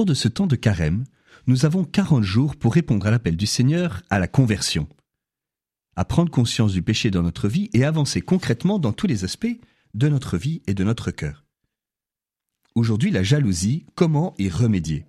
[0.00, 1.04] cours de ce temps de carême,
[1.46, 4.88] nous avons 40 jours pour répondre à l'appel du Seigneur à la conversion,
[5.94, 9.60] à prendre conscience du péché dans notre vie et avancer concrètement dans tous les aspects
[9.92, 11.44] de notre vie et de notre cœur.
[12.74, 15.04] Aujourd'hui, la jalousie, comment y remédier?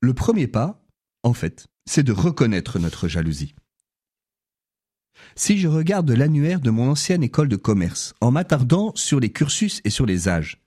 [0.00, 0.84] Le premier pas,
[1.22, 3.54] en fait, c'est de reconnaître notre jalousie.
[5.36, 9.82] Si je regarde l'annuaire de mon ancienne école de commerce en m'attardant sur les cursus
[9.84, 10.60] et sur les âges,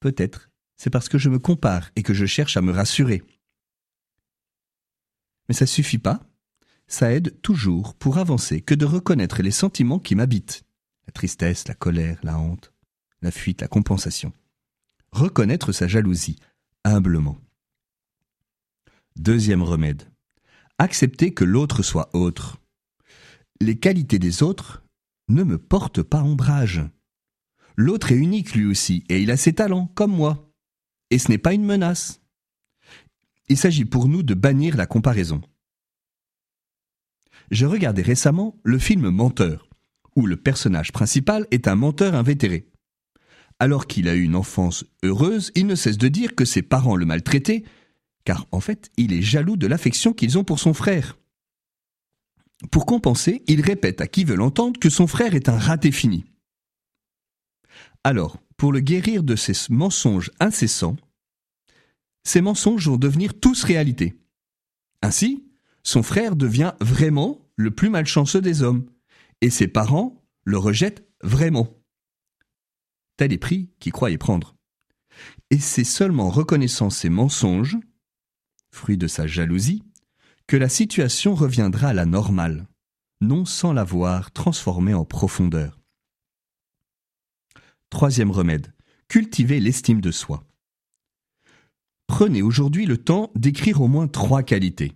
[0.00, 3.22] peut-être c'est parce que je me compare et que je cherche à me rassurer.
[5.48, 6.20] Mais ça suffit pas.
[6.88, 10.64] Ça aide toujours pour avancer que de reconnaître les sentiments qui m'habitent.
[11.06, 12.72] La tristesse, la colère, la honte,
[13.22, 14.32] la fuite, la compensation.
[15.12, 16.36] Reconnaître sa jalousie,
[16.84, 17.38] humblement.
[19.16, 20.02] Deuxième remède.
[20.78, 22.58] Accepter que l'autre soit autre.
[23.60, 24.84] Les qualités des autres
[25.28, 26.82] ne me portent pas ombrage.
[27.76, 30.45] L'autre est unique lui aussi, et il a ses talents, comme moi
[31.10, 32.20] et ce n'est pas une menace.
[33.48, 35.40] Il s'agit pour nous de bannir la comparaison.
[37.50, 39.68] Je regardais récemment le film Menteur,
[40.16, 42.68] où le personnage principal est un menteur invétéré.
[43.58, 46.96] Alors qu'il a eu une enfance heureuse, il ne cesse de dire que ses parents
[46.96, 47.62] le maltraitaient,
[48.24, 51.16] car en fait, il est jaloux de l'affection qu'ils ont pour son frère.
[52.70, 56.24] Pour compenser, il répète à qui veut l'entendre que son frère est un raté fini.
[58.04, 60.96] Alors, pour le guérir de ses mensonges incessants,
[62.24, 64.16] ces mensonges vont devenir tous réalité.
[65.02, 65.44] Ainsi,
[65.82, 68.86] son frère devient vraiment le plus malchanceux des hommes,
[69.40, 71.68] et ses parents le rejettent vraiment.
[73.16, 74.56] Tel est prix qu'il croyait prendre.
[75.50, 77.78] Et c'est seulement en reconnaissant ces mensonges,
[78.70, 79.82] fruit de sa jalousie,
[80.46, 82.66] que la situation reviendra à la normale,
[83.20, 85.75] non sans l'avoir transformée en profondeur.
[87.90, 88.74] Troisième remède,
[89.08, 90.46] cultiver l'estime de soi.
[92.06, 94.92] Prenez aujourd'hui le temps d'écrire au moins trois qualités.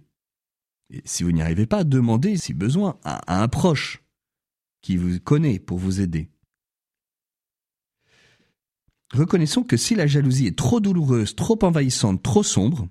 [0.91, 4.03] Et si vous n'y arrivez pas, demandez, si besoin, à un proche
[4.83, 6.31] qui vous connaît pour vous aider.
[9.13, 12.89] Reconnaissons que si la jalousie est trop douloureuse, trop envahissante, trop sombre,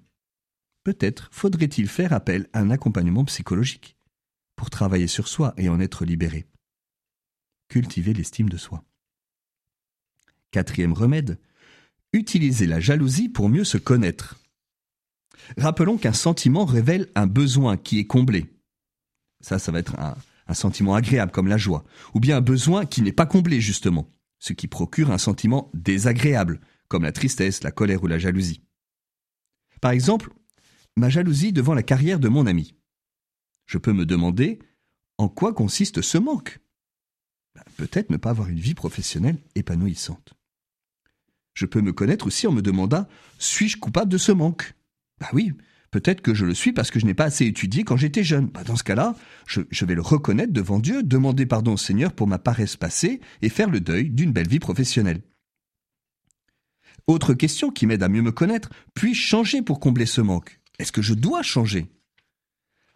[0.84, 3.98] peut-être faudrait-il faire appel à un accompagnement psychologique
[4.56, 6.46] pour travailler sur soi et en être libéré.
[7.70, 8.84] Cultiver l'estime de soi.
[10.52, 11.40] Quatrième remède,
[12.14, 14.40] utiliser la jalousie pour mieux se connaître.
[15.58, 18.46] Rappelons qu'un sentiment révèle un besoin qui est comblé.
[19.42, 20.16] Ça, ça va être un,
[20.50, 24.12] un sentiment agréable comme la joie, ou bien un besoin qui n'est pas comblé justement,
[24.40, 28.64] ce qui procure un sentiment désagréable, comme la tristesse, la colère ou la jalousie.
[29.80, 30.34] Par exemple,
[30.98, 32.76] ma jalousie devant la carrière de mon ami.
[33.68, 34.60] Je peux me demander
[35.20, 36.60] en quoi consiste ce manque.
[37.54, 40.34] Ben, peut-être ne pas avoir une vie professionnelle épanouissante.
[41.60, 43.06] Je peux me connaître aussi en me demandant
[43.38, 44.76] suis-je coupable de ce manque?
[45.20, 45.52] Bah oui,
[45.92, 48.46] peut-être que je le suis parce que je n'ai pas assez étudié quand j'étais jeune.
[48.46, 49.14] Bah dans ce cas-là,
[49.46, 53.50] je, vais le reconnaître devant Dieu, demander pardon au Seigneur pour ma paresse passée et
[53.50, 55.22] faire le deuil d'une belle vie professionnelle.
[57.08, 60.62] Autre question qui m'aide à mieux me connaître, puis-je changer pour combler ce manque?
[60.80, 61.90] Est-ce que je dois changer?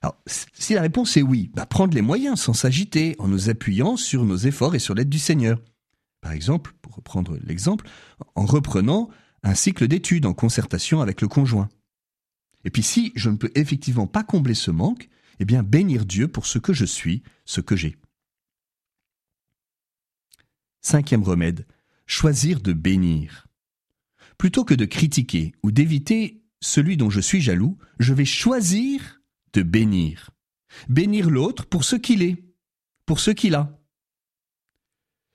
[0.01, 3.97] Alors, si la réponse est oui, bah prendre les moyens sans s'agiter, en nous appuyant
[3.97, 5.59] sur nos efforts et sur l'aide du Seigneur.
[6.23, 7.85] Par exemple, pour reprendre l'exemple,
[8.35, 9.09] en reprenant
[9.43, 11.67] un cycle d'études en concertation avec le conjoint.
[12.63, 16.29] Et puis si je ne peux effectivement pas combler ce manque, eh bien bénir Dieu
[16.29, 17.97] pour ce que je suis, ce que j'ai.
[20.79, 21.67] Cinquième remède,
[22.05, 23.47] choisir de bénir.
[24.37, 29.61] Plutôt que de critiquer ou d'éviter celui dont je suis jaloux, je vais choisir de
[29.61, 30.29] bénir.
[30.87, 32.45] Bénir l'autre pour ce qu'il est,
[33.05, 33.82] pour ce qu'il a.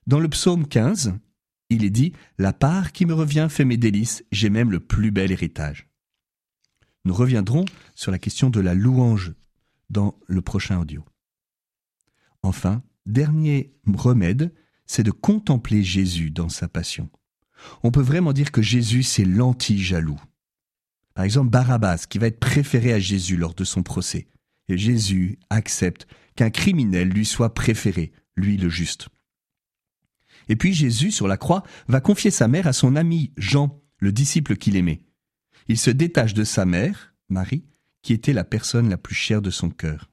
[0.09, 1.19] Dans le psaume 15,
[1.69, 5.11] il est dit La part qui me revient fait mes délices, j'ai même le plus
[5.11, 5.87] bel héritage.
[7.05, 9.35] Nous reviendrons sur la question de la louange
[9.91, 11.05] dans le prochain audio.
[12.43, 14.55] Enfin, dernier remède,
[14.87, 17.11] c'est de contempler Jésus dans sa passion.
[17.83, 20.21] On peut vraiment dire que Jésus, c'est l'anti-jaloux.
[21.13, 24.27] Par exemple, Barabbas, qui va être préféré à Jésus lors de son procès.
[24.69, 29.11] Et Jésus accepte qu'un criminel lui soit préféré, lui le juste.
[30.49, 34.13] Et puis Jésus, sur la croix, va confier sa mère à son ami Jean, le
[34.13, 35.03] disciple qu'il aimait.
[35.69, 37.65] Il se détache de sa mère, Marie,
[38.03, 40.11] qui était la personne la plus chère de son cœur.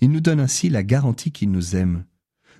[0.00, 2.04] Il nous donne ainsi la garantie qu'il nous aime.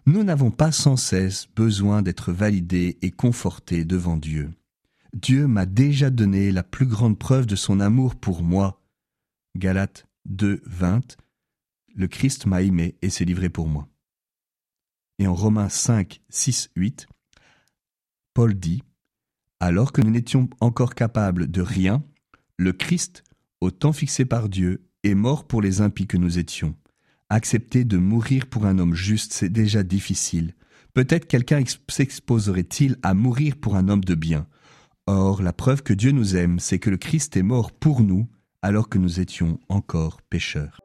[0.06, 4.50] Nous n'avons pas sans cesse besoin d'être validés et confortés devant Dieu.
[5.14, 8.82] Dieu m'a déjà donné la plus grande preuve de son amour pour moi.
[9.56, 11.16] Galates 2, 20.
[11.94, 13.88] Le Christ m'a aimé et s'est livré pour moi.
[15.18, 17.06] Et en Romains 5, 6, 8,
[18.34, 18.82] Paul dit
[19.60, 22.02] Alors que nous n'étions encore capables de rien,
[22.58, 23.22] le Christ,
[23.60, 26.74] au temps fixé par Dieu, est mort pour les impies que nous étions.
[27.30, 30.54] Accepter de mourir pour un homme juste, c'est déjà difficile.
[30.94, 34.46] Peut-être quelqu'un s'exposerait-il à mourir pour un homme de bien.
[35.06, 38.28] Or, la preuve que Dieu nous aime, c'est que le Christ est mort pour nous
[38.62, 40.83] alors que nous étions encore pécheurs.